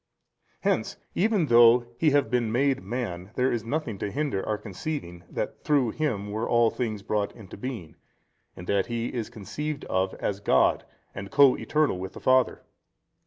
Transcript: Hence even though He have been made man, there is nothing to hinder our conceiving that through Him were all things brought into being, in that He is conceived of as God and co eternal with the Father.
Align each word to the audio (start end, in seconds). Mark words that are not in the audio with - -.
Hence 0.61 0.97
even 1.13 1.45
though 1.45 1.85
He 1.99 2.09
have 2.09 2.31
been 2.31 2.51
made 2.51 2.81
man, 2.81 3.29
there 3.35 3.51
is 3.51 3.63
nothing 3.63 3.99
to 3.99 4.09
hinder 4.09 4.43
our 4.49 4.57
conceiving 4.57 5.23
that 5.29 5.63
through 5.63 5.91
Him 5.91 6.31
were 6.31 6.49
all 6.49 6.71
things 6.71 7.03
brought 7.03 7.35
into 7.35 7.55
being, 7.55 7.95
in 8.55 8.65
that 8.65 8.87
He 8.87 9.09
is 9.13 9.29
conceived 9.29 9.85
of 9.85 10.15
as 10.15 10.39
God 10.39 10.85
and 11.13 11.29
co 11.29 11.55
eternal 11.55 11.99
with 11.99 12.13
the 12.13 12.19
Father. 12.19 12.63